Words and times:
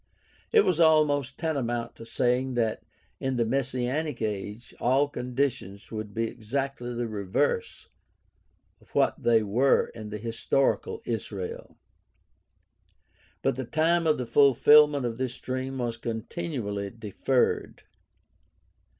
It 0.51 0.65
was 0.65 0.79
almost 0.79 1.37
tantamount 1.37 1.95
to 1.97 2.07
saying 2.07 2.55
that, 2.55 2.81
in 3.19 3.35
the 3.35 3.45
messianic 3.45 4.19
age, 4.19 4.73
all 4.79 5.07
conditions 5.07 5.91
would 5.91 6.11
be 6.11 6.23
exactly 6.23 6.91
the 6.91 7.05
reverse 7.07 7.87
of 8.81 8.89
what 8.95 9.21
they 9.21 9.43
were 9.43 9.89
in 9.89 10.09
the 10.09 10.17
historical 10.17 11.03
Israel. 11.05 11.77
But 13.43 13.57
the 13.57 13.63
time 13.65 14.07
of 14.07 14.17
the 14.17 14.25
fulfilment 14.25 15.05
of 15.05 15.19
this 15.19 15.37
dream 15.37 15.77
was 15.77 15.97
continually 15.97 16.89
deferred. 16.89 17.83